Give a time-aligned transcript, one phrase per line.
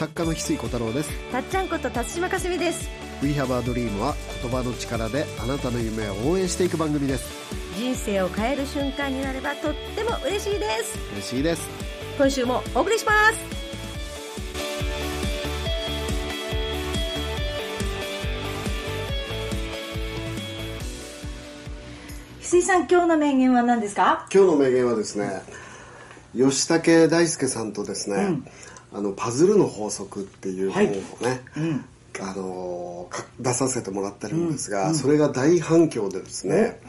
[0.00, 1.10] 作家の翡翠小太郎です。
[1.30, 2.88] たっちゃんこと辰島かすみです。
[3.22, 7.28] We Have a Dream は言葉の力であなたの夢を応援していく番組です。
[7.76, 10.98] 人生を変える瞬間になればとっても嬉しいです。
[11.12, 11.68] 嬉しいです。
[12.16, 13.36] 今週もお送りします。
[22.40, 24.26] 翡翠さん今日の名言は何ですか？
[24.32, 25.42] 今日の名言はですね
[26.34, 28.40] 吉武大輔さんとですね、
[28.92, 31.42] あのパズルの法則っていう本をね、
[32.20, 36.80] あのか出させてもらってるんですが、それが大反響でですね、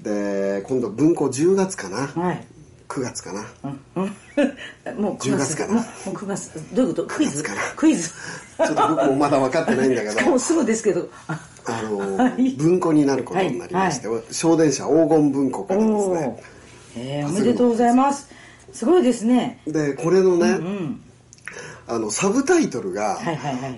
[0.00, 2.46] で今度文庫10月かな、はい。
[2.88, 3.40] 9月かな、
[4.94, 5.56] もう10月。
[5.56, 6.50] かなもうもう9月。
[6.74, 7.08] どういうこと？
[7.08, 8.10] クイズ？9月かなクイズ。
[8.10, 10.26] ちょっと僕もまだ分かってないんだけど。
[10.30, 11.08] もうすぐですけど。
[11.26, 12.50] あの、 はい。
[12.50, 17.00] 文庫になることになりまして、小電車黄金文庫からですおねー。
[17.20, 18.28] えー、おめでとうございます。
[18.74, 19.60] すごいですね。
[19.66, 21.00] でこれのね、うん
[21.86, 23.18] あのサブタイトルが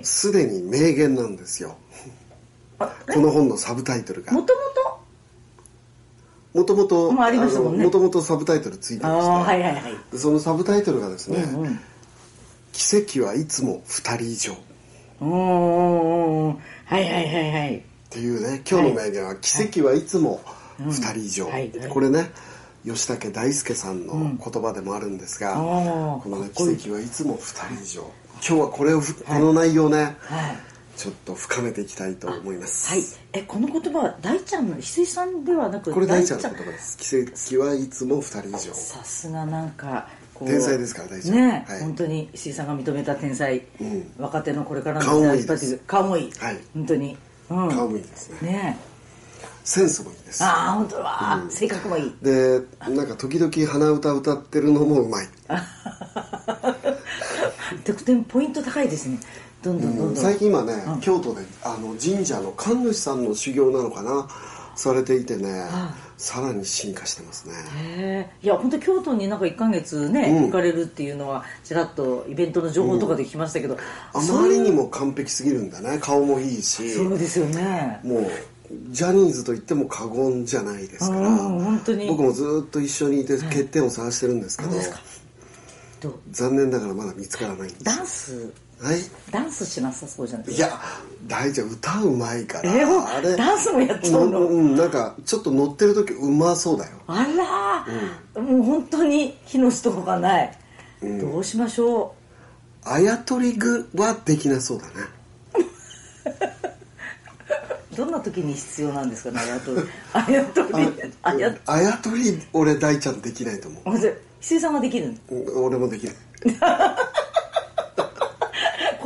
[0.03, 1.77] すでに名言なんですよ。
[2.79, 4.33] あこの本のサブタイトルが。
[4.33, 5.05] もともと
[6.55, 7.13] もともと
[7.73, 9.83] もともとサブタイトルついてあまして、あはいはいはい。
[10.13, 11.81] でそのサブタイトルがですね、うんうん。
[12.73, 14.57] 奇跡はいつも2人以上」っ
[15.21, 16.57] おーおー。
[16.85, 17.85] はいはいはいはい。
[18.11, 20.41] ていうね今日の名言は「奇跡はいつも
[20.79, 21.73] 2人以上」はい。
[21.77, 21.89] はい。
[21.89, 22.31] これね
[22.85, 28.03] 吉武大輔さんの言葉でもあるんですが、あーこのね奇跡はいつも2人以上。
[28.47, 30.75] 今日はこれをふ、この内容ねはい。
[30.97, 32.93] ちょっと深めていきたいと思います。
[32.93, 33.03] はい。
[33.33, 36.99] えこの言葉は大ちゃんの翡翠さんではなくこれ大ちゃんの言葉です。
[36.99, 38.75] 奇跡はいつも2人以上。
[38.75, 41.37] さすがなんか天才ですから大ちゃん。
[41.37, 41.81] ね、はい。
[41.81, 44.13] 本当に石井さんが認めた天才、うん。
[44.19, 45.47] 若手のこれからの顔もいい
[45.87, 46.59] 顔もいい、はい。
[46.75, 47.17] 本当に、
[47.51, 48.53] うん、顔もいいですね。
[48.53, 48.79] ね
[49.65, 50.45] センスもいいです。
[50.45, 52.15] ああ本当は、性格もいい。
[52.23, 55.29] でなんか時々鼻歌歌ってるのもうまい。
[57.85, 59.19] 得点ポイント高いですね。
[59.63, 64.29] どんどんどんどん、最近今ね、京都であの神社の神主さんの修行なのかな？
[64.77, 65.65] されていてね、
[66.17, 68.33] さらに進化してますね。
[68.43, 70.45] いや本当京都になんか1か月ね、うん。
[70.47, 73.77] 行かれるっていうのはちらっとイベントの情報とかで聞きましたけど、
[74.13, 75.99] あそうまりにも完璧すぎるんだね。
[76.01, 76.93] 顔もいいし。
[76.93, 78.01] そうですよね。
[78.03, 78.31] もう
[78.91, 82.07] ジャニーズと言っても過言じゃないですからうん本当に。
[82.09, 85.01] 僕もずっと一緒にいて欠点を探してるんですけど、何ですか？
[86.01, 86.15] どう？
[86.31, 87.85] 残念ながらまだ見つからないんです。
[87.85, 88.53] ダンス？
[88.83, 88.97] はい。
[89.31, 90.47] ダンスしなさそうじゃない？
[90.49, 90.81] ですかいや
[91.27, 93.37] 大ちゃん歌うまいから、えーあれ。
[93.37, 94.41] ダンスもやっちゃうの？
[94.41, 96.97] んうんなんかちょっと乗ってる時うまそうだよ。
[97.07, 97.25] あ
[98.35, 100.59] ら、もう本当に火の人がない、
[101.21, 102.15] どうしましょ
[102.83, 104.93] あやとり具はできなそうだね。
[105.55, 105.65] う
[107.97, 109.83] どんな時に必要なんですかね あやとり。
[110.13, 110.69] あやとり。
[111.23, 114.09] あやあやとり俺大ちゃんできないと思まず
[114.41, 115.15] 翡翠さんはできる
[115.57, 116.15] 俺もできない。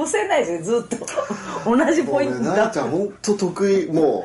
[0.00, 1.06] 越せないですよずっと。
[1.76, 3.86] 同じポイント俺大だちゃん本当得意。
[3.86, 4.22] もううん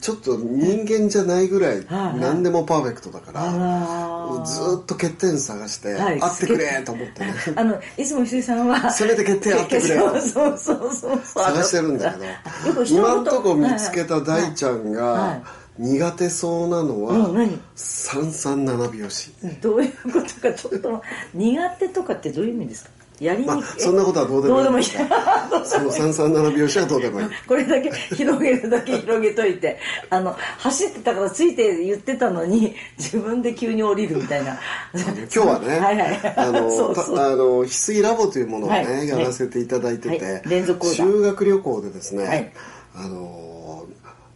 [0.00, 6.20] ちょっと人間じゃないぐらいはい何でもパーフェクトだからあらずーっと欠点探してはい。
[6.20, 7.34] 会ってくれと思ってね。
[7.56, 12.14] あのいつも翡翠さんはせめて欠点あってくれそうそうそうそう探してるんだ
[12.64, 15.42] けど今んとこ見つけた大ちゃんはいはがい。
[15.78, 17.34] 苦手そうなのは
[17.74, 19.32] 三三七拍子。
[19.62, 21.02] どういうことかちょっと
[21.34, 22.90] 苦手とかってどういう意味ですか？
[23.20, 24.84] やりにくい、まあそんなことはどうでもいい。
[25.64, 27.26] その三三七拍子はどうでもいい。
[27.46, 34.58] これだけ広げるだけ広げといてあの走ってたからついて言ってたのに自分で急に降りるみたいな。
[34.94, 36.34] 今日はね、 はいはい。
[36.36, 37.16] あの そうそう。
[37.16, 39.08] たあの翡翠ラボというものをね、はい。
[39.08, 40.42] やらせていただいてて、はい。
[40.46, 42.50] 連続修学旅行でですね、はい。
[42.96, 43.84] あの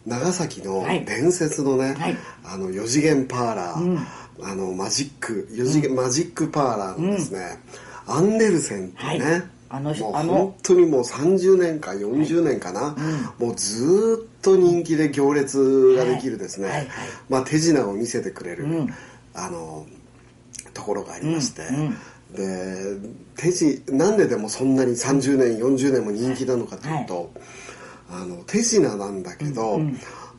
[0.05, 1.03] 長崎のはい。
[1.05, 2.17] 伝説のね、はい。
[2.43, 3.99] あの4次元パーラー、
[4.43, 7.59] あのマジック4次元、マジックパーラーのですね、
[8.07, 9.43] アンデルセンっていうね、はい。
[9.69, 12.95] あのもう本当にもう30年か40年かな、
[13.39, 16.77] もうずーっと人気で行列ができるですね、はい。
[16.77, 16.87] はい。
[17.29, 18.93] まあ、手品を見せてくれる、ん。
[19.33, 19.85] あの
[20.73, 21.97] ところがありまして、うん。
[22.35, 27.31] で手品なんででもそんなに30年40年も人気なのかというと、
[28.09, 29.81] あの手品なんだけど、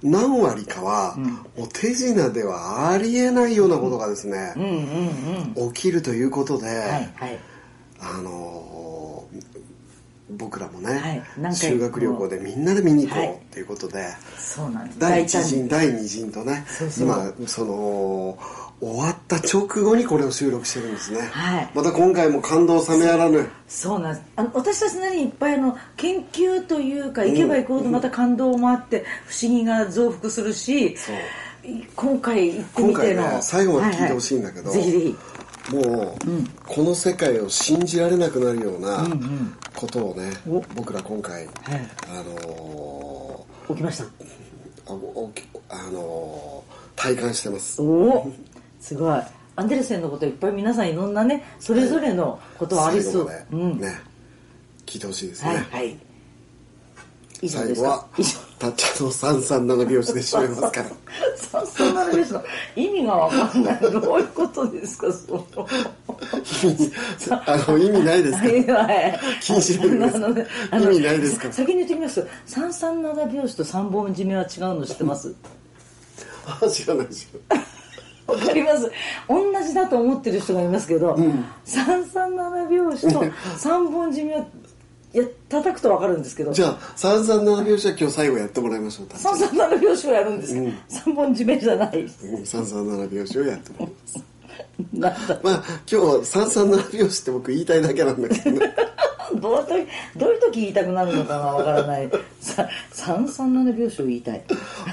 [0.03, 1.17] 何割かは、
[1.57, 5.73] もう手品ではありえないようなことがですね、うんうんうん。
[5.73, 6.79] 起きるということで、はい。
[7.17, 7.39] はい
[8.15, 9.25] あの
[10.31, 14.07] 僕らもね、はい修学旅行でみんなで見に行こはいうっていうことで、
[14.37, 14.99] そうなんです。
[14.99, 15.69] 第一大胆に陣。
[15.69, 16.67] 第二陣とね
[16.99, 18.39] 今その
[18.81, 21.71] 終わった直後にこれを収録してるんですね、はい。
[21.75, 23.49] また今回も感動冷めやらぬ。
[23.69, 24.27] そうなんです。
[24.37, 30.97] あの私たちなりにいっぱいあの研究というか行けば行くほどまた感動もあって不思議が増幅するし
[31.95, 33.23] 今回行ってみての。
[33.23, 35.17] 今回ね最後まで聞いてほしいんだけどははぜひぜひ
[35.71, 39.07] もう、この世界を信じられなくなるような
[39.75, 40.31] ことをね、
[40.75, 44.05] 僕ら今回、あのー、起きました。
[44.89, 45.33] あお
[45.69, 47.83] あのー、体感してます。
[47.83, 48.33] おお
[48.81, 49.21] すごい。
[49.57, 53.99] アンデルセンのこといっぱい皆さんいろんなねそれぞれのことはありそう、うん、ね
[54.85, 55.49] 聞いてほしいですね。
[55.49, 55.99] はい、はい。
[57.49, 58.07] 最後は
[58.59, 60.91] たっちゃんの三三七拍子で締めますから。
[61.37, 62.45] 三三七拍子の
[62.75, 63.81] 意味が分かんない。
[63.81, 65.69] どういうことですかその。
[67.47, 68.49] あの意味ないですか
[69.41, 70.35] 気にしない。
[70.35, 72.27] で意味ないですか先に言ってきます。
[72.47, 75.35] 三三七拍子と三本締めは違うの知ってます？
[76.47, 77.41] あ知らないですよ。
[78.27, 78.91] わかります。
[79.29, 83.25] 同じだと思ってる人がいますけど、うん、三三七拍子と
[83.57, 84.47] 三本締めは
[85.15, 86.53] いや叩くと分かるんですけど。
[86.53, 90.55] じゃあ三三七拍子は今日最後やってもらいましょう三三七拍子をやるんです。
[90.55, 92.09] か、うん、三本締めじゃない。
[92.45, 94.25] 三三七拍子をやってもらいます。
[95.43, 98.75] まあ今日三三七拍子って僕言いたいだけなんだけどね。
[99.41, 102.11] どういう時どういう時言いたくなるのかなわからない。
[102.93, 104.45] 三三七拍子を言いたい、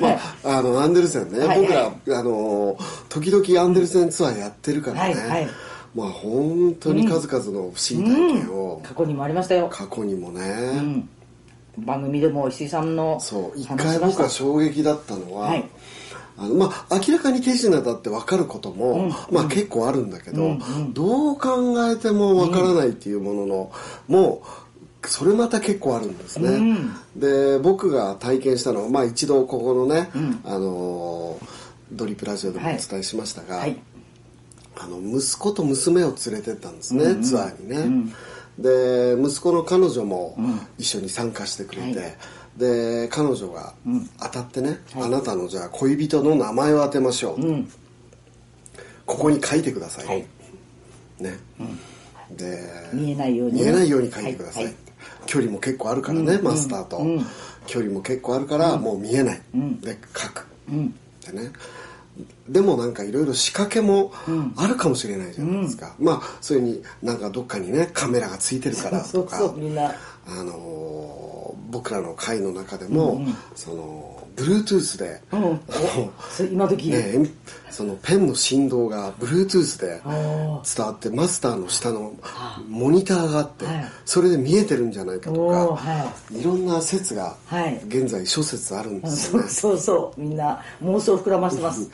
[0.02, 1.48] まあ、あのアンデルセンね、はい。
[1.48, 2.78] はい、僕らあの
[3.10, 5.48] 時々アンデルセンツアーやってるからね、はいはい
[5.96, 9.68] まあ本当に数々の不思議体験を、うん、過去にもありましたよ。
[9.72, 10.42] 過去にもね、
[11.78, 13.60] うん、番組でも石井さんのそう。
[13.60, 15.70] 一回僕は衝撃だったのは、はい、
[16.38, 20.52] あのまあ明らかに手品だって分かることも、うん、まあ結構あるんだけど、うん。
[20.58, 23.72] うん、どう考えても分からないっていうものの、
[24.08, 30.10] もうそれまた結構あるんですね、うん、で僕が体験したのは、まあ、一度ここのね、
[30.46, 31.38] あの
[31.92, 33.93] ドリプラジオでもお伝えしましたが、はいはい
[34.76, 38.14] あの息子と娘を連れてったんですね、うんうん、ツアーにね、うん、
[38.58, 40.38] で息子の彼女も
[40.78, 42.16] 一緒に参加してくれて、はい、
[42.58, 43.74] で彼女が
[44.20, 47.72] 当たってね、うんあなたのじゃあ恋人の名前を当てましょう、うん、
[49.06, 50.26] ここに書いてください、はい、
[51.20, 51.38] ね、
[52.32, 52.60] で
[52.94, 54.74] 見えないように、見えないように書いてください、
[55.26, 57.02] 距離も結構あるからね、マスターと、
[57.68, 59.42] 距離も結構あるからもう見えない、
[59.82, 60.48] で書く、
[61.26, 61.52] でね
[62.48, 64.12] でもなんかいろいろ仕掛けも
[64.56, 69.54] あるかもしれないじゃないですか、うん、まあそれになんかどっかにねカメラがついてるからとか。
[70.26, 75.60] あの僕らの会の中でも、うんうん、その Bluetooth で、うん、
[76.52, 77.30] 今時、ね、
[77.70, 82.14] そのペンの振動が Bluetooth で伝わってマスターの下の
[82.68, 87.36] モニターがあって、はい、それで見えてるんじゃないかとか、はい、いろんな説が
[87.88, 91.90] 現在諸説あるんですよね、そうそうみんな妄想膨らましてます。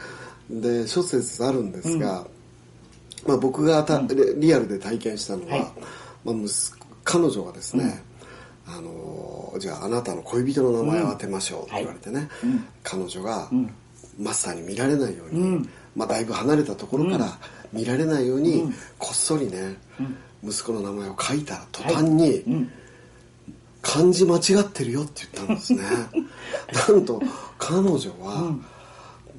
[0.49, 2.27] で諸説あるんですが、うん、
[3.27, 4.01] まあ、僕がた、
[4.37, 5.61] リアルで体験したのは、はい、
[6.23, 6.35] まあ、
[7.03, 8.03] 彼女がですね、
[8.77, 12.51] あのじゃああなたの恋人の名前を当てましょうって言われてね、うん。
[12.51, 13.49] はい、彼女が
[14.19, 17.37] マスターに見られないように、うん、まあ、だいぶ離れたところから
[17.73, 19.75] 見られないように、こっそりね、
[20.43, 22.69] 息子の名前を書いた途端に、はい
[23.81, 25.83] 漢字間違ってるよって言ったんですね。
[26.89, 27.21] なんと
[27.57, 28.55] 彼女は、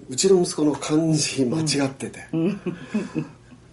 [0.08, 2.20] うちの息子の漢字間違ってて、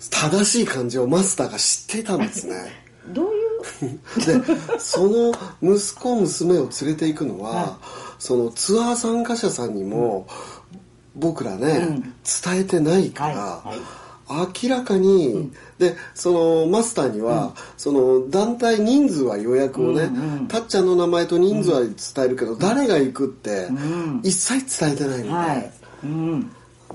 [0.10, 2.87] 正しい漢字をマスターが知っていたんですね
[3.80, 7.70] でその息子娘を連れていくのは、はい、
[8.20, 10.28] そのツアー参加者さんにも、
[11.16, 12.12] 僕らね、うん、伝
[12.62, 13.80] えてないから、はい。
[14.30, 23.68] はい、明らかに、うん、でそのマスターには、うん、その団体人数は予約をね、うんうん、たっちゃんの名前と人数は伝えるけど、誰が行くって、
[24.24, 25.72] 一切伝えてないので、はい、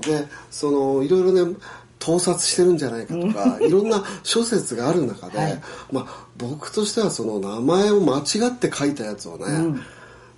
[0.01, 1.55] でそのいろいろね
[2.03, 9.81] 盗撮してるんじゃないかとか、いろんな諸説がある中で、はい、まあ、僕としてはその名前を間違って書いたやつをね、うん、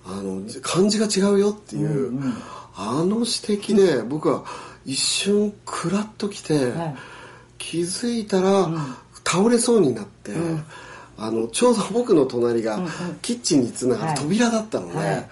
[0.05, 2.33] あの漢字が違うよっていう、うんうん、
[2.75, 4.45] あの指摘で僕は
[4.85, 6.95] 一瞬クラッときて、はい、
[7.57, 8.69] 気づいたら
[9.23, 10.31] 倒れそうになって。
[11.17, 12.77] あのちょうど僕の隣が
[13.21, 15.29] キッチンにつながる扉だったので、はい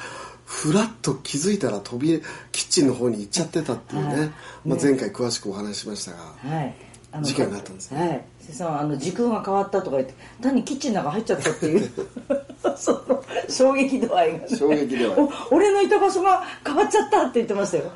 [0.53, 4.29] ふらっと気づいたら飛びキッチンの方に行っちゃってたっていうね、はい、
[4.65, 6.75] まあ、前回詳しくお話ししましたが、はい、
[7.11, 8.07] あの事件があったんですね。
[8.07, 8.25] はい。
[8.39, 11.91] 瀬さんあの時空が変わったとか言って単にキッチンの中入っちゃったっていう。
[12.77, 15.29] その衝撃度合いが、ね、衝撃度合い。
[15.51, 17.91] 俺のいた場所が変わっちゃったって言ってましたよ。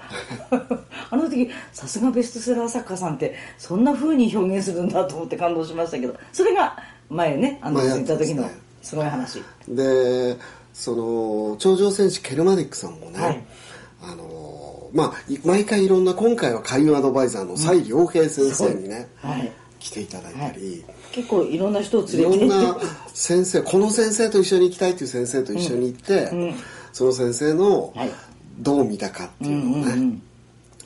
[1.12, 6.16] あの時さすがベストセラー作家さんってそんなふうに表現するんだと思って感動しましたけど。
[6.34, 6.76] それが
[7.10, 8.50] 前ねあの言った時の
[8.82, 9.44] すごい話。
[9.68, 10.38] で
[10.78, 13.44] その頂上戦士ケルマディックさんもね、はい、
[14.04, 22.38] あのまあ毎回いろんな今回は開運アドバイザーの蔡良平先生にね、うんはい、来ていただいたり、はい、結構いろんな人を連れて。
[22.38, 22.78] いろんな
[23.12, 26.40] 先生この先生と一緒に行きたいという先生と一緒に行って、うん。
[26.42, 26.56] うん、
[26.94, 27.92] その先生の
[28.60, 30.22] どう見たかっていうのをね、うんうんうん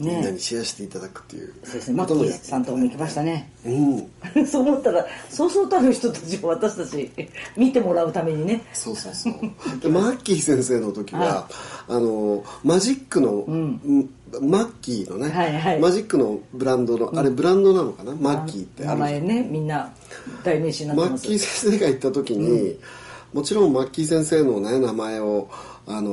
[0.02, 1.54] みんなにシェアしていただくっていう。
[1.64, 1.98] そうですね。
[1.98, 3.52] マッキーさんとこも行きましたね。
[3.66, 4.10] うん。
[4.48, 7.12] そう思ったらそうそうたる人たちを私たち
[7.56, 8.64] 見てもらうためにね。
[8.74, 9.34] そうそうそう。
[9.80, 11.50] でマッキー先生の時は、は
[11.88, 14.10] あのマジックの、ん。
[14.42, 15.80] マッキーのね、はいはい。
[15.80, 18.16] マジックのブランドの、あれブランドなのかな？
[18.16, 19.92] マッキーってあ名前ねみんな
[20.44, 21.28] 代名詞になってます。
[21.28, 22.78] マッキー先生が行った時に、
[23.34, 25.50] もちろんマッキー先生のね名前を
[25.86, 26.10] あの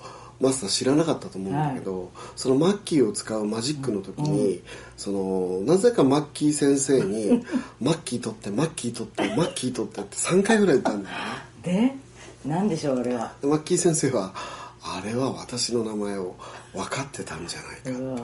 [0.00, 4.62] ーマスター知らなかったと思うんだけど、そのマッキーを使うマジックの時に、
[4.96, 7.44] そのなぜかマッキー先生に
[7.80, 11.16] 「マッキー取ってマッキー取ってマッキー取って」って3回ぐらい言ったんだよ
[11.64, 11.98] ね。
[12.44, 13.32] で何でしょうあれは。
[13.40, 14.34] でマッキー先生は
[14.82, 16.34] あれは私の名前を
[16.74, 18.20] 分かってたんじゃないかっていううね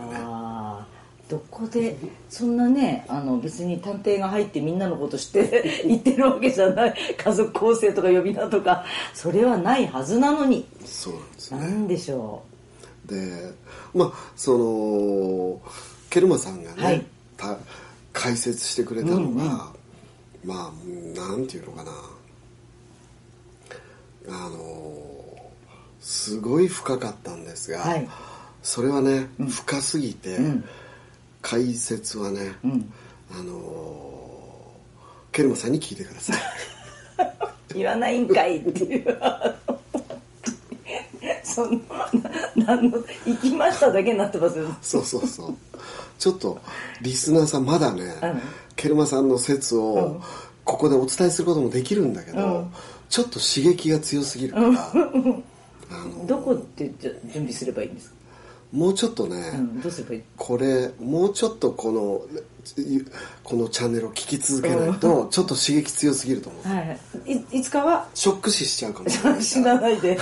[1.31, 1.97] どこで
[2.29, 8.85] そんなねあの別に探偵が入ってみんなのこと知って 言ってるわけじゃない家族構成とか呼び名とか
[9.15, 10.67] それはないはずなのに。
[10.85, 11.67] そうなんですよね。
[11.69, 12.43] なんでしょ
[13.07, 13.53] で
[13.95, 15.61] まあその
[16.11, 17.07] ケルマさんがね、はい。
[17.37, 17.57] た
[18.13, 19.73] 解説してくれたのが、
[20.45, 21.93] まあなんていうのかな。
[24.29, 25.01] あの
[26.01, 28.09] すごい深かったんですが、はい。
[28.63, 30.65] それはね、深すぎて、ん
[31.43, 32.93] 解説はね、う、うん、
[33.33, 34.73] あの
[35.33, 36.37] ケルマさんに聞いてください。
[37.75, 39.21] 言わないんかいっていう。
[41.45, 41.81] その
[42.57, 44.77] ななんの行きましただけになってますよ。
[44.83, 45.55] そうそうそう。
[46.19, 46.61] ちょっと
[47.03, 48.41] リスナーさんまだね、うん。
[48.77, 49.83] ケルマさんの説うん。
[49.83, 50.23] を
[50.65, 52.73] ここでお伝えすることもできるんだけど、うん。
[53.09, 54.69] ちょっと刺激が強すぎるから、あ
[56.07, 58.15] のどこでじゃ準備すればいいんですか、
[58.73, 60.23] もうちょっとね、うん、どうすればいい？
[60.37, 62.23] これもうちょっとこの
[63.43, 66.89] このチャンネルを聞き続けないとちょっと刺激強すぎると思う、はい。
[66.89, 66.99] はい
[67.53, 70.17] いいつかはショック死しちゃうかもしれない死なないで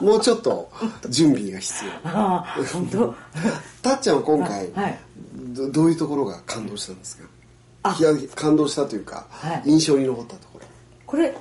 [0.00, 0.70] もうちょっと
[1.08, 1.90] 準備が必要。
[2.10, 3.14] ああ本当？
[3.82, 4.98] たっちゃんは今回、はい。
[5.54, 7.24] どどういうところが感動したんですか？
[8.34, 9.62] 感動したというか、はい。
[9.66, 10.66] 印象に残ったところ。
[11.06, 11.32] これ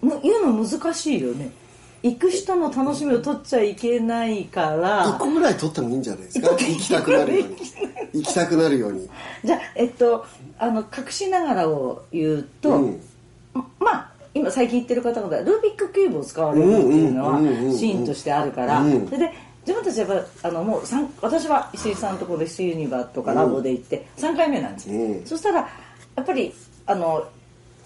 [0.00, 1.52] も言うの難しいよね
[2.02, 5.04] 行く人の楽しみを取っちゃいけないから。
[5.06, 6.50] 1個ぐらい取ってもいいんじゃないですか？
[6.50, 7.56] 行きたくなるように。
[8.14, 9.08] 行きたくなるように。
[9.44, 10.24] じゃあえっと
[10.58, 13.00] あの隠しながらを言うと、うん。
[13.80, 19.06] まあ今最近言ってる方々はルービックキューブを使われるっていうのはうんうんうんうんシーンとしてあるから、うん。
[19.06, 19.32] それで
[19.66, 25.22] 自分たちはやっぱあのもう三私は石井さんのところでシユニバとかラボで行って3回目なんですよ、うん。
[25.26, 25.68] そしたら
[26.16, 26.54] やっぱり
[26.86, 27.24] あの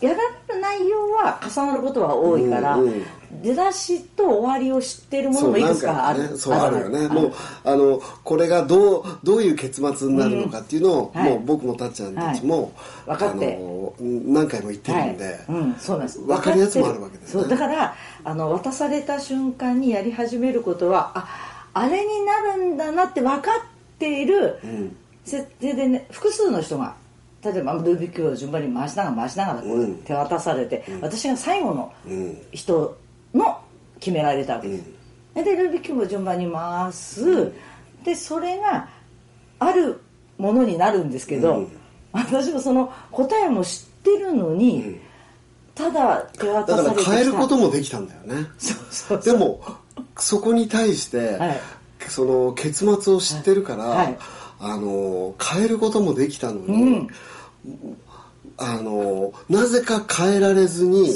[0.03, 3.05] やられる内容は重なることは多いから、うんうん。
[3.41, 6.81] 出だしと終わりを知ってるものもいくつかあるね、そうある。
[6.81, 7.07] よね。
[7.09, 7.33] もう
[7.65, 11.21] あのこれがどうどういう結末になるのかっていうのを、うん。
[11.21, 11.31] はい。
[11.31, 12.73] もう僕もたっちゃんたちも、
[13.07, 13.19] はい。
[13.19, 13.57] 分かって。
[13.57, 16.19] あの何回も言ってるんで、はいうん、そうなんです。
[16.21, 17.43] 分かるやつもあるわけですね。
[17.43, 17.49] そう。
[17.49, 17.95] だから
[18.25, 21.29] あの渡された瞬間にやり始めることはあ
[21.75, 24.97] あれになるんだなって分かっているうん。
[25.25, 26.97] 設定でね複数の人が
[27.45, 29.63] 例えばルービックキューブを順番に回しながら回しながら
[30.05, 32.97] 手渡されて、私が最後のうん人
[33.35, 33.61] の
[33.99, 34.69] 決められたわけ。
[34.69, 34.85] です、
[35.37, 35.45] うん。
[35.45, 37.53] でルービックキューブを順番に回す、
[38.05, 38.89] でそれが
[39.59, 40.01] ある
[40.39, 41.69] ものになるんですけど、うん。
[42.13, 45.01] 私もその答えも知ってるのに、ん。
[45.75, 47.11] ただ手渡されてきた。
[47.11, 48.47] 変えることもできたんだよね。
[48.59, 49.33] そうそうそう。
[49.33, 49.61] でも
[50.17, 51.61] そこに対して、はい。
[52.09, 54.19] その結末を知ってるから、はい
[54.63, 57.09] あの変えることもできたのに、うん。
[58.59, 61.11] あのなぜか変えられずに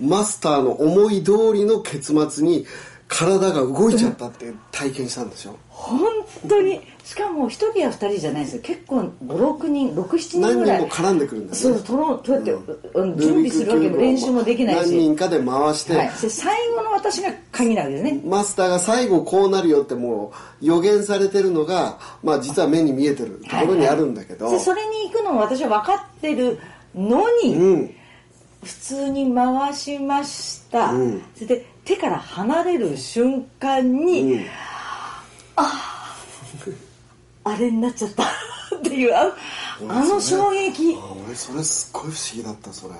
[0.00, 2.66] マスターの思い通りの結末に
[3.12, 6.00] 体が動いちゃったって体験したんでしょ本
[6.48, 6.80] 当に。
[7.04, 8.62] しかも一人や二人じゃないですよ。
[8.62, 10.78] 結構56人67人何ぐらい。
[10.78, 11.58] 人も絡んでくるんだよね。
[11.58, 12.52] そうとろどうやって、
[12.94, 13.18] うん。
[13.18, 18.22] 準備するわけも練習もできない何し、人かで回して、はい、で最後の私が鍵なわけですね。
[18.24, 26.58] マスターが最後こうなるよってもう予言されてるのが、まあ、実は目に見えてるところにあるんだけど、でそれに行くのも私は分かってる
[26.94, 27.94] のに、うん
[28.62, 34.46] 普通に回しました、うんそれで手から離れる瞬間に、うん。
[37.44, 38.24] あれになっちゃった。
[38.76, 39.34] っていうあ
[39.88, 40.94] あの衝撃。
[40.94, 42.94] あ俺それすっごい不思議だったそれ。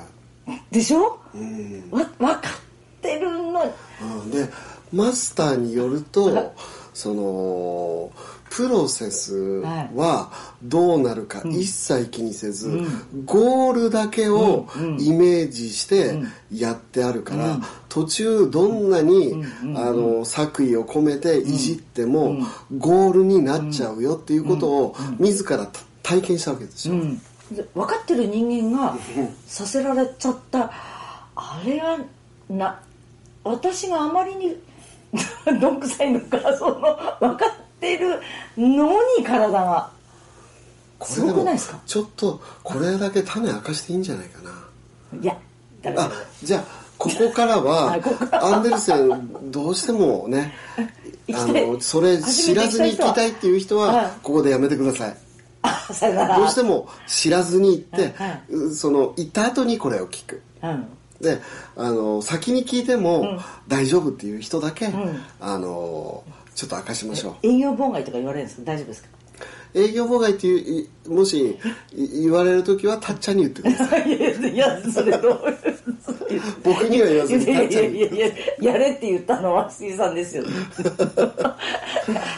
[0.70, 1.88] でしょ、うん。
[1.90, 4.30] わ分かってるのうん。
[4.30, 4.48] で
[4.92, 6.54] マスターによると
[6.92, 8.10] その
[8.54, 9.34] プロセス
[9.94, 10.30] は
[10.62, 12.68] どうなるか一切気にせず、
[13.24, 14.68] ゴールだけを
[14.98, 16.20] イメージして
[16.52, 19.42] やってあるから、途中どんなに、
[19.74, 22.36] あの作為を込めていじっても、
[22.76, 25.66] ゴールになっちゃうよっていうことを自ら
[26.02, 26.96] 体験したわけですよ。
[27.74, 28.96] 分かってる人間が
[29.46, 30.70] させられちゃった。
[31.34, 31.98] あれは
[32.50, 32.78] な
[33.44, 34.56] 私があまりに
[35.60, 36.80] どんくさいのかその
[37.20, 38.20] 分かっってる
[38.56, 39.90] のに体が。
[41.04, 41.80] すごくないですか？
[41.84, 44.50] ちょっとこれだけ種明かしていいんじゃないかな。
[45.20, 45.36] いや
[45.82, 46.04] だ。
[46.04, 46.10] あ
[46.44, 46.64] じゃあ
[46.96, 47.98] ここからは
[48.40, 50.54] アンデルセンどうしてもね
[51.34, 55.16] あのそれ知らずに行きたいっていう人はここでやめてください。
[56.38, 58.14] どうしても知らずに行って、
[58.74, 60.40] その行った後にこれを聞く。
[60.62, 60.86] うん
[61.22, 61.40] で
[61.76, 63.38] あの先に聞いても
[63.68, 64.92] 大丈夫っていう人だけ、
[65.40, 66.24] あの
[66.54, 67.46] ちょっと明かしましょう。
[67.46, 68.64] 営業妨害とか言われるんですか？
[68.66, 69.08] 大丈夫ですか？
[69.74, 71.58] 営業妨害っていういもし
[71.94, 74.10] い言われる時はたっちゃんに言ってください。
[74.52, 75.58] いやそれどう
[76.62, 78.28] 僕には言わずにいやいやいやいや
[78.72, 80.44] やれって言ったのは杉さんですよ。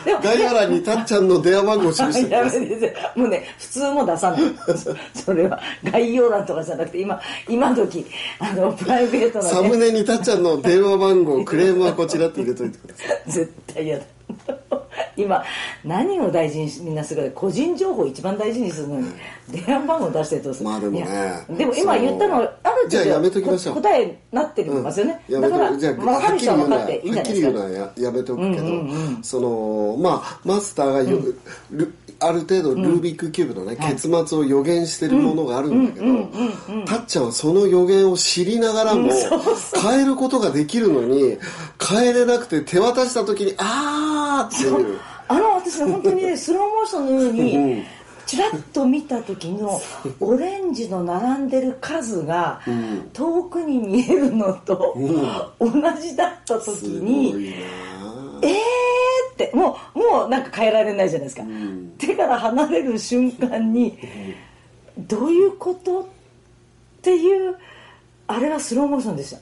[0.05, 2.45] でも概要欄にたっちゃんの電話番号を記してくや。
[2.45, 4.41] めもうね普通も出さない。
[4.77, 8.07] そそれは概要欄とかじゃなくて今 今時
[8.39, 13.33] あのプライベートサな、ね、ムネにたっちゃんの電話番号クレームはこちらって入れといてください。
[13.33, 14.05] 絶対嫌だ
[15.17, 15.45] 今
[15.85, 19.07] 何を大事にしみんなするか個人情報一番大事にするのに
[19.49, 20.69] 電話番号出してどうする？
[20.69, 21.47] まあでもね。
[21.51, 23.75] でも今言ったのはあるじゃあやめときましょう。
[23.77, 28.67] こ答えになってるますよね、やだからめとじゃあ分かる人は分かっていいんじゃないはっきり言うのはややめておくけど、
[29.23, 31.19] そのまあマスターがよ、
[31.71, 31.95] ル
[32.27, 39.11] ある程度ルービックキューブのね、結末を予言してるものがあるんだけど、たっちゃんはその予言を知りながらも、
[39.83, 41.39] 変えることができるのに
[41.81, 44.99] 変えれなくて手渡した時にあーっていう。
[45.27, 47.85] あの私ね本当にね スローモーションのように
[48.27, 49.81] ちらっと見た時の
[50.21, 52.61] オレンジの並んでる数が
[53.13, 54.95] 遠くに見えるのと
[55.59, 58.53] 同じだった時にいなえー
[59.35, 61.43] ってもうもうなんか変えられないじゃないですか、
[61.99, 63.99] 手から離れる瞬間に、
[64.97, 66.07] どういうことっ
[67.03, 67.57] ていう
[68.29, 69.39] あれはスローモーションでした、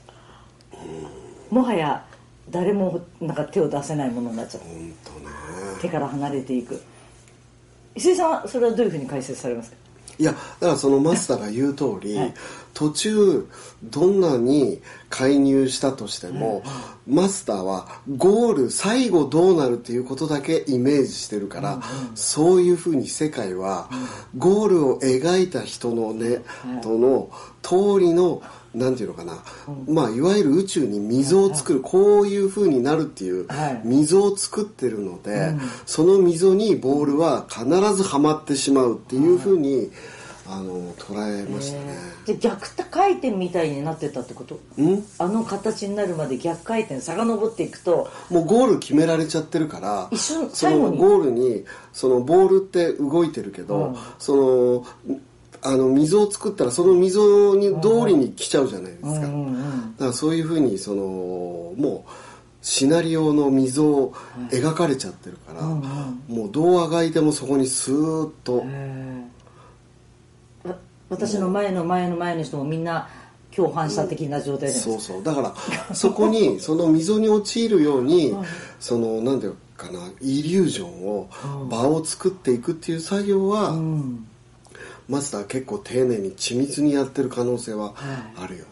[1.49, 2.03] もはや
[2.49, 4.63] 誰もなんか手を出せないものになっちゃう。
[4.63, 4.93] ね。
[5.81, 6.81] 手から離れていく。
[7.95, 9.77] 石井さんはそれはどういうふうに解説されますか？
[10.19, 12.33] いやだからそのマスターが言う通り、はい。
[12.73, 13.47] 途中
[13.83, 16.63] どんなに介入したとしても、
[17.07, 21.81] マスターはゴール最後どうなるっていうことだけイメージしてるから、
[22.15, 23.89] そういうふうに世界は
[24.37, 26.43] ゴールを描いた人のね、
[26.81, 27.29] との
[27.61, 28.41] 通りの
[28.73, 29.43] なんていうのかな、
[29.87, 33.81] まあいわゆる宇宙に溝を作る、こういうふうになるっていうはい。
[33.83, 35.53] 溝を作ってるので、
[35.85, 39.91] その溝にボールは必ずはまってしまうっていうふうに、
[40.45, 41.95] あの捉えましたね。
[42.25, 44.55] じゃあ逆回転みたいになってたってこと？
[44.81, 45.03] ん？
[45.17, 48.09] あの形になるまで逆回転遡っていくと。
[48.29, 50.97] もうゴール決められちゃってるから一瞬そ最後に？
[50.97, 53.95] のゴールにそのボールって動いてるけど、うん。
[54.19, 55.19] その
[55.65, 61.03] あの溝を作ったらその溝に通りに来ちゃうじゃないですか、うんうんだからそういうふうにその
[61.77, 62.11] もう
[62.61, 64.13] シナリオの溝を
[64.49, 65.81] 描かれちゃってるから、うん
[66.27, 68.65] もうどうあがいてもそこにスーッと、
[71.09, 73.07] 私の前の前の前の人もみんな
[73.55, 75.23] 共犯した的な状態でそうそう。
[75.23, 78.35] だからそこにその溝に陥るように
[78.79, 81.29] そのなんていうかなイリュージョンを
[81.69, 84.27] 場を作っていくっていう作業は、うん
[85.09, 87.93] マスター結構丁寧に緻密にやってる可能性は
[88.37, 88.65] あるよ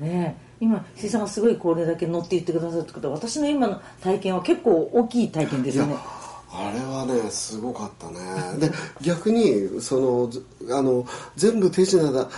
[0.00, 0.50] ね、ねえ。
[0.60, 5.96] 今石井さんがすごいこれだけ乗っていってくださるってことは私の今の体験は結構大きい体験ですよね。
[6.52, 8.18] あれはねすごかったね。
[8.58, 12.28] で逆にそのずあの全部手品だ,、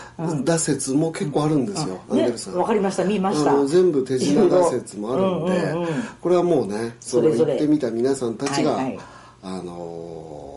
[0.44, 2.55] だ説も結構あるんですよ、アンデねルさん。
[2.55, 3.05] わかりました。
[3.05, 3.50] 見ました。
[3.50, 5.88] あの全部手品だ説もあるんで、うんうんうん。
[6.20, 8.98] これはもうねその行ってみた皆さんたちが、はいはい。
[9.42, 10.52] あのー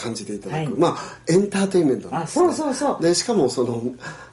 [0.00, 0.68] 感じていただく、はい。
[0.68, 0.96] まあ
[1.28, 3.02] エンターテインメントなんです、ね、あそうそうそう。
[3.02, 3.82] でしかもその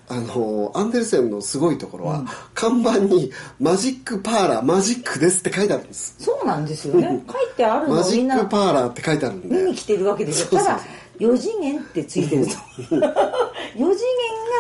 [0.10, 6.16] あのアンデルセンのすごいところは、看板に「マジックパーラーマジックです」って書いてあるんです。
[6.18, 7.24] そうなんですよね。
[7.28, 9.56] 書いてあるのマジックパーラーって書いてあるんで。
[9.56, 10.60] 見に来てるわけですよ。
[10.60, 10.80] ただ
[11.20, 12.52] 4次元ってついてると。
[12.52, 12.56] 4
[12.90, 13.94] 次元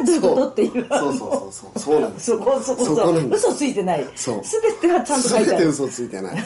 [0.03, 1.79] っていうそうそうそうそう。
[1.79, 4.05] そうなんですそこそこそ嘘ついてない。
[4.15, 4.41] そう。
[4.43, 5.57] 全てはちゃんと書いてある。
[5.57, 6.43] 全て嘘ついてない。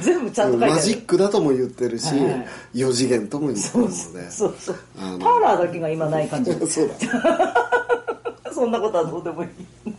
[0.00, 0.74] 全部ちゃんと書いてある。
[0.74, 2.46] マジックだとも言ってるし、はいはい。
[2.74, 3.94] 4次元とも言ってるので。
[4.30, 6.52] そうそうパーラーだけが今ない感じ。
[6.66, 6.94] そうだ。
[8.52, 9.92] そんなことはどうでもいい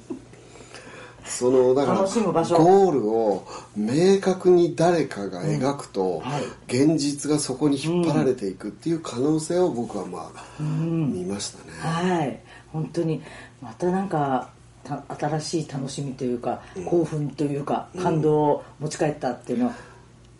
[1.26, 6.44] そのだからゴールを明確に誰かが描くと、はい。
[6.68, 12.40] 現実がそこに引っ張られていくっていう可能性を僕はまあ、見ましたね、はい。
[12.72, 13.22] 本当に
[13.62, 14.50] またなんか
[14.84, 19.76] た新しい楽しみというか、興奮というか感動を持ち帰ったっていうのは、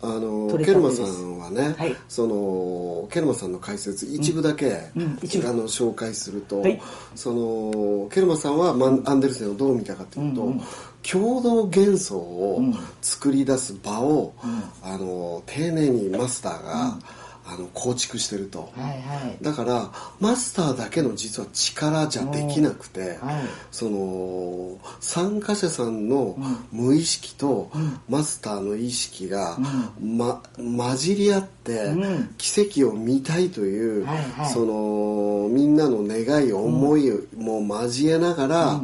[0.04, 1.96] あのケルマさんはね、はい。
[2.08, 5.48] そのケルマさんの解説一部だけ、うん一部。
[5.48, 6.80] あの紹介すると、はい。
[7.14, 10.52] そのケルマさんはマンアンデルセンをどう見たかというと、
[11.02, 12.62] 共同幻想を
[13.02, 14.34] 作り出す場を、
[14.82, 16.98] あの丁寧にマスターが、
[17.46, 19.36] あの構築してると、はいはい。
[19.42, 23.44] だからマスターだけの実は力じゃできなくて、はい。
[23.70, 26.36] その参加者さんの
[26.72, 27.70] 無意識と
[28.08, 29.58] マスターの意識が、
[30.00, 32.34] ま、混じり合ってうん。
[32.38, 34.50] 奇跡を見たいという、はいはい。
[34.50, 38.80] そのみんなの願い思いも交えながら、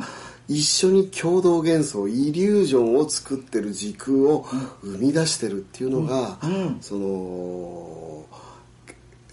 [0.48, 4.46] 一緒に共同幻想イリュージョンを作ってる時空を
[4.82, 6.78] 生み出してるっていうのが、うん。
[6.80, 8.19] その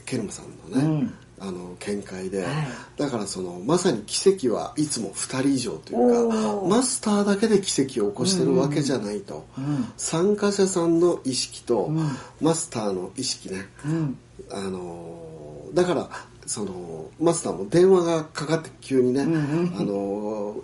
[0.08, 1.14] ケルマさんのね、うん。
[1.40, 2.56] あの見解で、はい。
[2.98, 6.68] だからそのまさに奇跡はいつも2人以上というおかー。
[6.68, 9.94] マスターだけで奇跡を起こしてるわけじゃないと、ん。
[9.98, 12.18] 参加者さんの意識とん。
[12.42, 14.18] マスターの意識ね、うん。
[14.50, 16.10] あのーだから
[16.46, 19.38] そのマスターも電話がかかって急にね、んうん。
[19.38, 20.64] あのーあの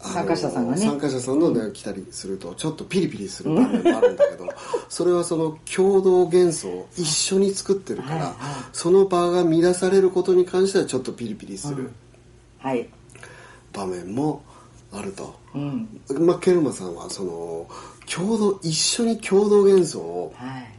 [0.00, 0.82] 参加者さんがね。
[0.82, 4.46] 参加者さんの電話来たりするとちょっとピリピリする場面もあるんだけど
[4.88, 8.34] それはその共同幻想を一緒に作ってるから、はいはい。
[8.72, 11.90] その場が乱されることに関してはちょっとピリピリする
[12.58, 12.88] はい。
[13.72, 14.42] 場面も
[14.92, 16.00] あると、うん。
[16.20, 17.68] まあ、ケルマさんはその
[18.06, 20.74] 共同一緒に共同幻想をはい。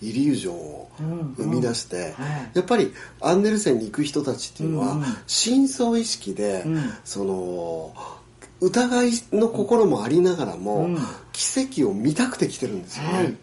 [0.00, 1.34] イリュージョンをうん。
[1.36, 2.50] 生み出して、はい。
[2.54, 5.06] やっぱりアンデルセンに行く人たちっていうのは、うんうん。
[5.26, 6.92] 深層意識で、うん。
[7.04, 7.92] その
[8.60, 10.98] 疑いの心もありながらも、うん。
[11.32, 13.12] 奇跡を見たくて来てるんですよね。
[13.12, 13.36] はい。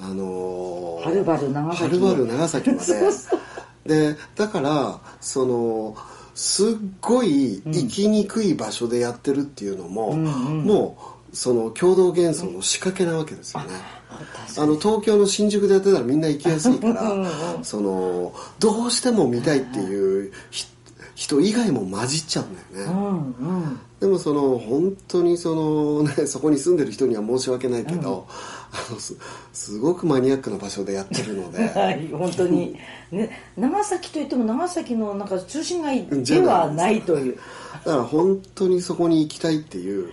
[0.00, 4.12] あのーはるばる長崎はるばる長崎まで。
[4.12, 5.94] でだからその
[6.34, 10.28] すっごい生きにくい場所でやってるっていうのも、うんう
[10.62, 10.64] ん。
[10.64, 10.98] も
[11.32, 13.68] うその共同幻想の仕掛けなわけですよね。
[14.08, 17.28] 確かあの東京の新宿でやってたらみんな行きやすいからうんう
[17.62, 20.66] そのどうしても見たいっていうひ
[21.14, 23.80] 人以外も混じっちゃうんだよね、うんうん。
[24.00, 28.26] でもその本当にその、 ね、そこに住んでる人には申し訳ないけど、
[28.72, 29.16] あのす
[29.52, 31.68] すごくマニアックな場所でやってるので。
[31.78, 32.76] はい本当に。
[33.12, 37.38] ね長崎といっても長崎のなんか中心街ではないという。
[37.84, 40.10] だから本当にそこに行きたいっていう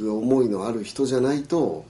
[0.00, 1.84] 思いのある人じゃないと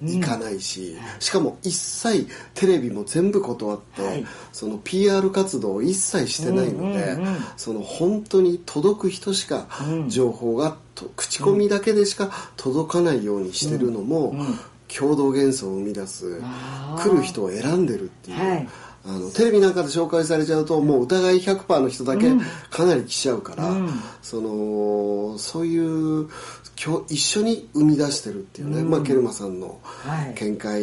[0.00, 4.26] 行かないし、しかも一切テレビも全部断って、はい。
[4.52, 10.08] その PR 活動を一切してないので、うんうんうんその本当に届く人しかうん。
[10.08, 14.40] 情報がと口コミだけでしか届かないようにしてるのも、うん。
[14.40, 14.58] うん。
[14.88, 18.68] 共同幻想を生み出す来る人を選んでるっていう、はい
[19.06, 22.40] あのテレビなんかで紹介されちゃうともう疑い100%の人だけうん。
[22.70, 23.88] かなり来ちゃうから、うん。
[24.22, 26.28] そのそういう
[26.76, 28.90] きょ一緒に生み出してるっていうね、うん。
[28.90, 30.34] まあ、ケルマさんのはい。
[30.34, 30.80] 見解っ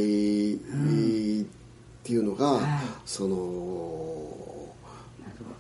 [2.04, 2.64] ていうのが、はい。
[3.06, 4.36] その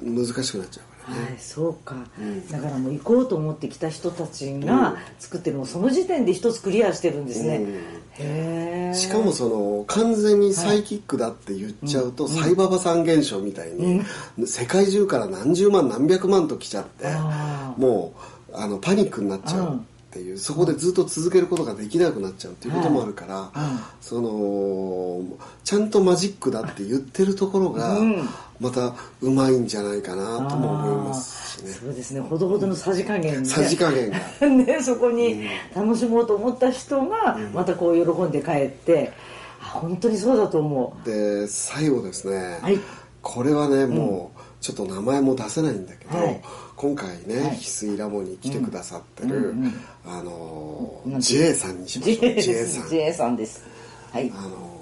[0.01, 0.84] 難しくなっちゃう。
[1.05, 2.47] はい、そうか、ん。
[2.49, 7.65] だからもう行こうと思ってきた人たちが作ってるのもその時点で一つクリアしてるんですね、うん。
[7.67, 8.93] へえ。
[8.95, 14.01] しかもその完全にサイキックだって言っちゃうと、サイババさん現象みたいに、
[14.45, 17.07] 世界中から何十万何百万と来ちゃって
[17.77, 18.13] も
[18.51, 19.79] うあのパニックになっちゃうっ
[20.11, 23.49] ていう、そこでずっと続けることができなくなっちゃうっていうこともあるから、うん
[24.01, 25.23] その
[25.63, 31.71] ちゃんとマジックだって言ってるところが、うんまたうまいんじゃないかなとも思いますしね。
[31.71, 32.21] そうですね。
[32.21, 33.49] ほどほどのさじ加減で。
[33.49, 34.19] さじ加減が。
[34.47, 39.11] ね、そこに楽しもうと思った人がまたこう喜んで帰って、
[39.61, 42.79] あ本当にそうだと思で最後ですね、はい。
[43.21, 46.41] これはねもうちょっと名前も出せないんだけど、はい。
[46.75, 47.57] 今回ね、はい。
[47.57, 49.73] 翡翠ラボに来てくださってる、うんうん
[50.07, 52.89] あのうん J さんにしうましょう J さん。
[52.89, 53.35] J さん。
[53.35, 53.63] です。
[54.11, 54.31] はい。
[54.35, 54.74] あの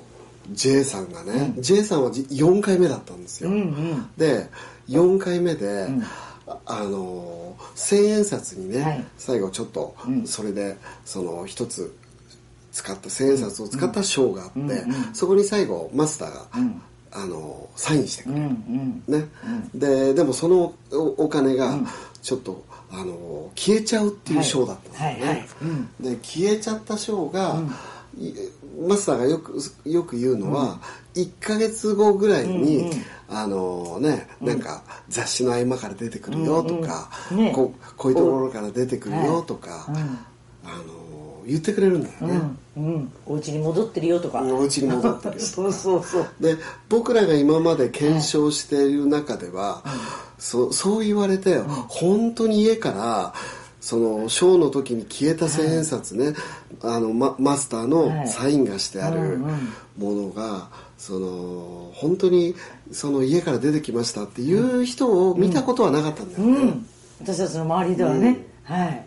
[0.52, 4.10] J さんがね、J さんはじ4回目だったんですよ、うんうん。
[4.18, 4.50] で
[4.90, 6.04] 4回目で、ん。
[6.46, 9.06] ああの千円札にね、はい。
[9.18, 10.28] 最後ちょっとうん。
[10.28, 11.96] それでその一つ
[12.72, 15.14] 使った千円札を使った賞があって、うんうん。
[15.14, 16.82] そこに最後マスターが、うん。
[17.16, 19.04] あのサインしてくうんれる、うん。
[19.08, 19.30] ね
[19.76, 21.78] ででもそのおお金が
[22.22, 25.30] ちょっと、あの消えちゃうっていう賞だったんですよね、はいはい。
[25.30, 25.88] はいうん。
[26.00, 27.62] で消えちゃった賞が、
[28.18, 28.32] い
[28.80, 30.80] マスターがよくよく言うのは、
[31.16, 33.04] 1ヶ月後ぐらいに、うんうん
[33.36, 39.96] あのねなんか雑誌の合間から出てくるよとか、うんうんねこうこういうところから出てくるよとか、うん。
[40.66, 42.42] あの言ってくれるんだよね、
[42.78, 43.12] うんうん。
[43.26, 44.42] お家に戻ってるよとか。
[44.42, 46.28] お家に戻ってるよ そうそうそう。
[46.40, 46.58] で
[46.90, 49.84] 僕らが今まで検証している中では、
[50.38, 53.34] そそう言われて、本当に家から
[53.84, 56.36] そのショーの時に消えた千円札ね、
[56.82, 59.40] あのママスターのサインがしてある
[59.98, 62.56] ものが、その本当に
[62.94, 66.90] その家から出てきましたっていう人を見たことはなかったんだよね、うん。
[67.20, 69.06] 私たちの周りではね、はい。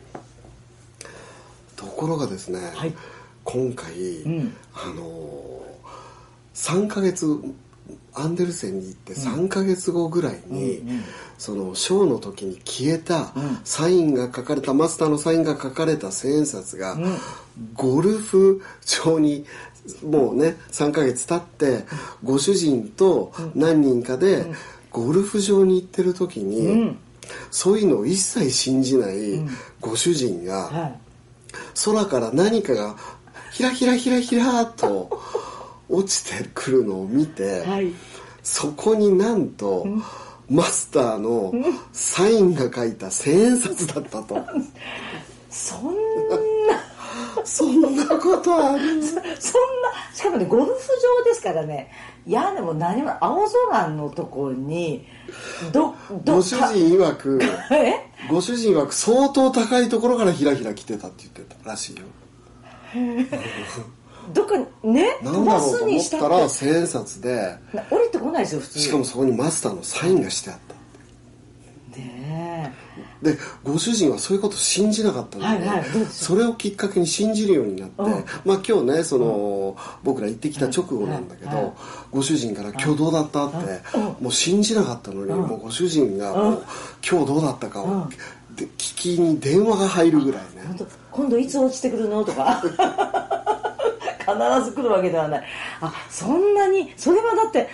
[1.75, 2.93] とところがですね、はい。
[3.45, 3.95] 今回、
[4.29, 4.55] ん。
[4.75, 5.63] あの
[6.53, 7.27] 3ヶ月
[8.17, 10.83] アンデルセンに行って3ヶ月後ぐらいに、
[11.39, 13.33] そのショーの時に消えた
[13.65, 16.97] サインが書かれた、マスターのサインが書かれた千円札が、
[17.75, 18.63] ゴルフ
[19.05, 19.45] 場に
[20.03, 21.85] もうね3ヶ月経って
[22.25, 24.47] ご主人と何人かで
[24.91, 26.97] ゴルフ場に行ってる時に、
[27.51, 29.17] そういうのを一切信じない
[29.81, 31.01] ご主人が、はい。
[31.85, 32.97] 空から何かが
[33.53, 35.21] ひらひらひらひらと
[35.89, 37.93] 落ちてくるのを見て、はい。
[38.43, 39.87] そこになんと、
[40.49, 41.53] マスターの
[41.93, 44.45] サインが書いた千円札だったと。
[45.51, 45.97] そんな。
[47.45, 49.03] そんなことある？
[49.03, 49.23] そんな。
[50.15, 50.75] しかもねゴルフ場
[51.25, 51.91] ですからね。
[52.27, 55.07] 屋根も何も青空のところに
[55.73, 55.95] ど
[56.25, 57.95] どご主人曰く、 え？
[58.29, 62.03] ご主人曰く相当高いところからひらひら来てたって言ってたらしいよ。
[64.33, 66.29] どっかね飛ばすにしたって。
[66.29, 68.79] たら千円札で、な降りてこないですよ普通。
[68.79, 71.99] しかもそこにマスターのサインがしてあった。
[71.99, 72.75] ね
[73.23, 78.11] でご主人はそういうことを信じなかったので、はいはいそれをきっかけに信じるようになって、うん。
[78.45, 81.73] まあ今日ねその、僕ら行ってきた直後なんだけど、はいはい
[82.11, 83.57] ご主人から「今日どうだった?」って、
[83.95, 84.03] うん。
[84.03, 86.65] もう信じなかったのに、もうご主人がもう、
[87.09, 88.07] 今日どうだったかを、
[88.57, 90.77] 聞きに電話が入るぐらいね、
[91.11, 92.23] 今度いつ落ちてくるの？
[92.25, 92.63] とか
[94.27, 95.45] 必ず来るわけではない。
[95.81, 97.69] あそんなにそれはだって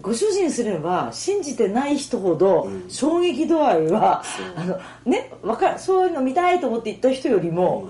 [0.00, 4.22] ご主人すれば信じてない人ほど衝撃度合いは、
[4.54, 7.88] あのねわかそういうの見たいと思って行った人よりも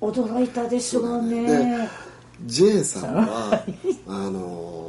[0.00, 1.46] 驚いたでしょうね。
[1.46, 1.88] で
[2.46, 3.62] J さんは
[4.08, 4.80] あのー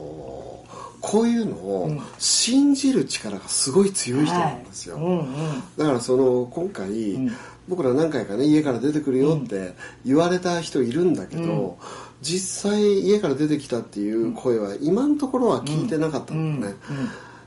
[1.02, 5.04] こういうのを信じる力がすごい強い人なんですよ、はい。
[5.04, 5.26] うんうん。
[5.76, 7.32] だからその今回、
[7.68, 9.74] 僕ら何回かね家から出てくるよって
[10.06, 11.80] 言われた人いるんだけど、
[12.22, 16.62] 実際家から出てきたっていう声は今のところは聞いてなかったん。
[16.62, 16.80] だよね、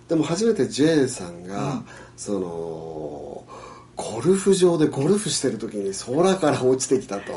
[0.08, 1.82] でも初めて J さんが、
[2.16, 3.44] その
[3.96, 7.32] ゴルフ場でゴルフしてる時に空から落ちてきたと。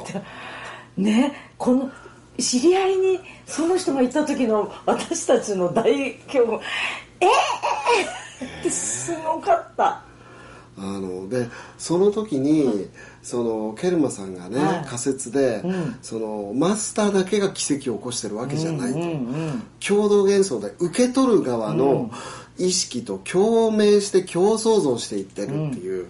[0.98, 1.92] ねこの
[2.40, 6.62] 知り合いにその人がいた時の私たちの大恐怖
[7.20, 10.04] えー、ってすごかった
[10.80, 12.88] あのでその時に、
[13.24, 14.86] そのケルマさんがね、はい。
[14.86, 15.64] 仮説で、
[16.02, 22.12] そのマスターだけが奇跡を起こしてるわけじゃないと、うんうん共同幻想で受け取る側の
[22.58, 26.10] 意識と共鳴して共創造していってるっていう、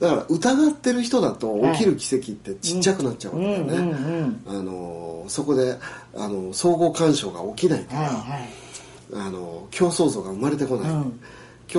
[0.00, 3.90] だから疑ってる人だと起きる奇跡ってちっちゃくなっちゃうわけだよね、うん。
[3.90, 5.76] うんあのそこで
[6.16, 8.48] あの相互干渉が起きないから、はいはい。
[9.14, 11.04] あの競争像が生まれてこない、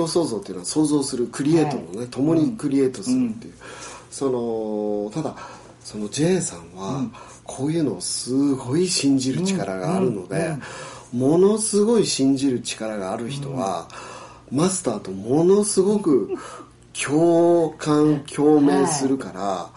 [0.02, 3.54] ん競争像っていうのは想像するクリエイトのね、共にクリエイトするっていう、
[4.10, 5.36] そのただ
[5.84, 7.08] その J さんは
[7.44, 10.56] こういうのをすごい信じる力があるので、
[11.12, 13.88] ものすごい信じる力がある人は、
[14.50, 16.34] マスターとものすごく
[16.92, 19.70] 共感共鳴するから、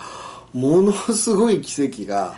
[0.60, 2.36] ものすごい奇跡が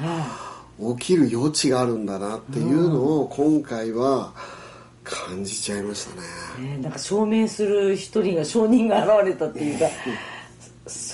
[0.98, 4.34] 起きる余地があるんだなっていうのを今回は
[5.10, 6.70] 感じちゃいましたね。
[6.76, 9.86] ねなんか証明する一人が証人が現れたっていうか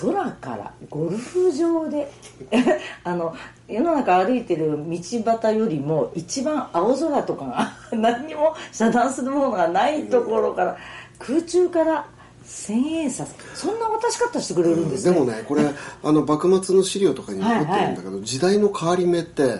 [0.01, 2.12] 空からゴルフ場で
[3.03, 3.36] あの
[3.67, 4.97] 世の中歩いてる道
[5.39, 10.77] 端よりも一番青空とかが何にも遮断するものがないところから
[11.19, 12.05] 空中から
[12.45, 13.29] 千円札。
[13.53, 15.63] そんな渡し方してくれるんですね、でもねこれ
[16.03, 19.58] あの幕末の資料とかに残ってるんだけど、時代の変わり目って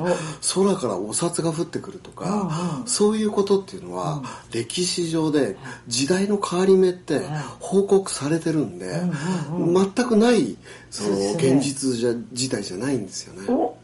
[0.54, 7.22] 空からお札が降ってくるとか、そういうことっていうのは、歴史上で時代の変わり目って
[7.60, 9.02] 報告されてるんで、
[9.50, 10.58] 全くない
[10.90, 11.34] そのね。
[11.36, 13.48] 現実じゃ自体じゃないんですよね。
[13.50, 13.78] お。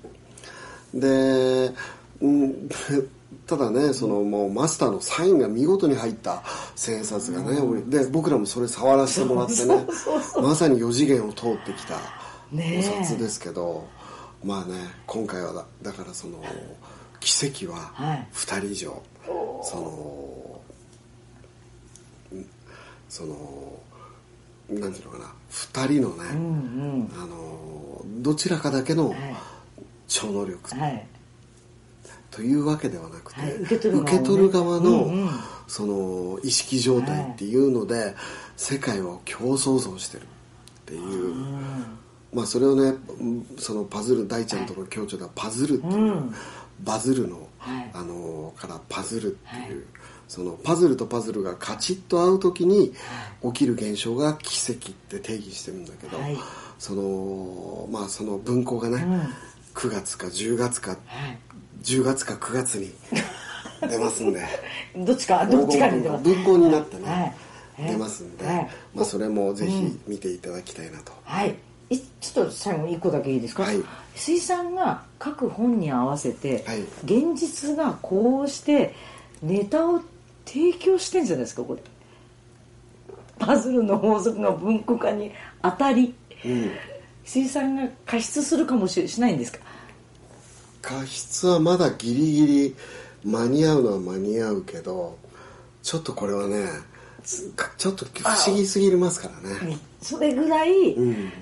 [0.94, 1.72] で、
[2.22, 2.70] うん、
[3.52, 6.42] ただねそのもうマスターのサインが見事に入った
[6.74, 9.86] 千円札がね、俺で僕らもそれ触らせてもらってね
[10.42, 13.86] まさに4次元を通ってきたお札ですけど、
[14.42, 16.42] まあね今回はだだからその
[17.20, 18.28] 奇跡ははい。
[18.32, 20.62] 2人以上、その
[22.32, 22.46] うん
[23.10, 23.36] その
[24.70, 29.18] なんていうのかな2人のね、うんあのどちらかだけのはい。
[30.08, 31.06] 超能力うんはい
[32.32, 35.30] というわけではなくて、はい受け取る取る側の、うんうん。
[35.67, 38.15] その意識状態っていうので、
[38.56, 40.26] 世界を共創造してるっ
[40.86, 41.36] ていう、
[42.34, 46.36] まあそれをねうんそのパズル大ちゃんとの共著ではパズルっていう、うん。
[46.84, 47.91] バズるの、はい。
[47.94, 49.86] あのからパズルっていう、
[50.28, 52.94] そのパズルとパズルがカチッと合う時に
[53.44, 56.38] 起きる現象が奇跡って定義してるんだけど、はい。
[56.80, 59.06] そのまあその文庫がね、
[59.76, 61.39] 9月か10月か、はい、
[61.84, 62.91] 10月か9月に
[63.89, 64.41] 出ますんで。
[64.98, 66.24] どっちかどっちかに出ます。
[66.24, 67.34] 文庫になってね、
[67.78, 67.91] はい。
[67.91, 71.56] 出ますんで、はい、まあ、それもぜひ見ていただきたいなと、はい。
[71.89, 73.84] ちょっと最後に1個だけいいですか、はい、
[74.15, 78.96] 水産が各本に合わせて、はい、現実がこうして
[79.41, 80.00] ネタを
[80.46, 81.82] 提供してんじゃないですかこれ。
[83.39, 85.32] パズルの法則が文庫化に
[85.63, 86.13] 当たり、
[86.46, 86.72] うん、
[87.26, 89.60] 水産が過失するかもししないんですか？
[90.82, 92.76] 過失はまだギリギリ
[93.24, 95.17] 間に合うのは間に合うけど
[95.84, 96.65] ちょっとこれはね
[97.24, 99.78] ちょっと不思議すぎますからね。
[100.02, 100.96] それぐらい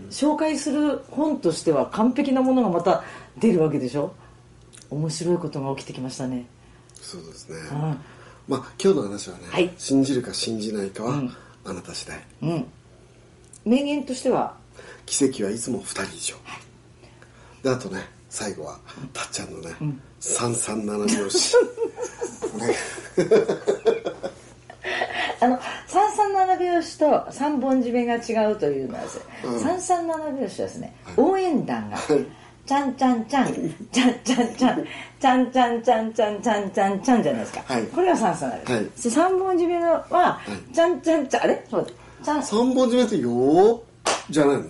[0.10, 3.04] 紹介する本としては完璧なものがまた
[3.38, 4.13] 出るわけでしょ？
[4.89, 6.45] 面白いことが起きてきましたね。
[6.95, 11.23] そうですね、うん、まあ今日の話はね、はい、信じるか信じないかは、
[11.63, 12.65] あなた次第、うん、
[13.63, 14.58] 名言としては？
[15.06, 16.60] 奇跡はいつも2人以上、は
[17.62, 18.80] い、であとね最後は
[19.13, 21.56] たっちゃんのね、うん、337拍子
[25.42, 29.24] あの三三七拍子 と三本締めが違うというのはですね、
[29.60, 31.98] 三三七拍子はですね、応援団が、
[32.65, 33.54] ちゃんちゃんちゃん、
[33.92, 34.86] ちゃんちゃんちゃん、
[35.20, 37.63] ちゃんちゃんちゃんちゃんちゃんちゃんちゃんじゃないですか。
[37.96, 39.12] これが三三七拍子。
[39.12, 40.39] 三本締めは、
[40.74, 41.65] ちゃんちゃんちゃん、あれ？
[41.70, 41.88] そう。
[42.26, 42.42] だ。
[42.44, 43.80] 三本締めってよー
[44.30, 44.63] じゃないの？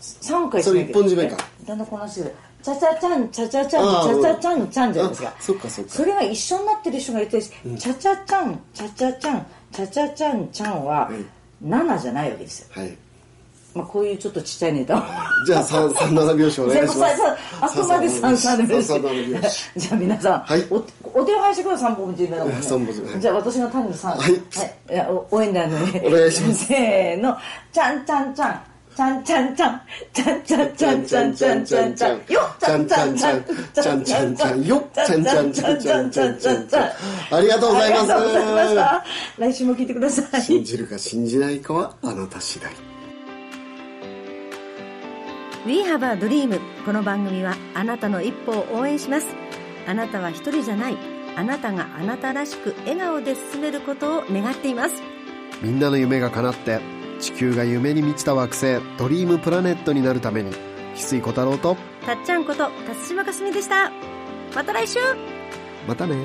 [0.00, 1.36] 三回それ一本締めか。
[1.64, 2.34] だんだんこなしてる。
[2.68, 5.34] チャチャチャン、チャチャチャン、チャチャチャン、チャンじゃないですか。
[5.40, 5.90] そっかそっか。
[5.90, 11.10] それが一緒になってる人がいて、チャチャチャン、チャチャチャン、チャチャチャンちゃんは
[11.64, 12.66] 7じゃないわけですよ。
[12.70, 12.96] はい。
[13.74, 15.02] まあこういうちょっとちっちゃいネタを。
[15.46, 17.22] じゃあ三三七拍子お願いします。
[17.60, 19.70] あくまで三三拍子。
[19.76, 20.76] じゃあ皆さん、はい、お
[21.14, 22.62] お手を拝してください三本締めだもんね。
[22.62, 23.20] 三本締め。
[23.20, 24.12] じゃあ私が単に三。
[24.12, 24.32] はい。
[24.32, 25.08] はい。
[25.30, 26.02] 応援団のね。
[26.04, 26.66] お願いします。
[26.66, 27.36] せーの、
[27.72, 28.62] ちゃんちゃんちゃん。
[28.98, 29.80] ちゃんちゃんちゃん、
[30.12, 37.36] ちゃんちゃんちゃんちゃんちゃんちゃんちゃん、よちゃんちゃんちゃん、ちゃんちゃんちゃん、よちゃんちゃんちゃんちゃんちゃんちゃんちゃん。
[37.36, 38.02] ありがとうございます。
[38.02, 39.04] ありがとうございました。
[39.38, 40.42] 来週も聞いてください。
[40.42, 42.72] 信じるか信じないかはあなた次第。
[45.64, 49.28] We have a dream この番組はあなたの一歩を応援します。
[49.86, 50.96] あなたは一人じゃない。
[51.36, 54.94] あなたがあなたらしく笑顔で進めることを願っています。
[55.62, 63.90] みんなの夢が叶って地球が夢に満ちた惑星ドリームプラネットになるために翡翠小太郎とたっちゃんこと辰島かすみでした。
[64.54, 64.98] また来週。
[65.86, 66.16] またね